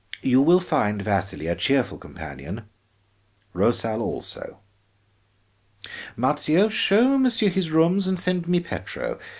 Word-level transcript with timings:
You 0.23 0.41
will 0.41 0.59
find 0.59 0.99
Vasili 1.03 1.45
a 1.45 1.55
cheerful 1.55 1.99
companion, 1.99 2.63
Rosal 3.53 4.01
also. 4.01 4.57
Marzio, 6.17 6.69
show 6.71 7.19
monsieur 7.19 7.49
his 7.49 7.69
rooms 7.69 8.07
and 8.07 8.19
send 8.19 8.47
me 8.47 8.61
Petro. 8.61 9.19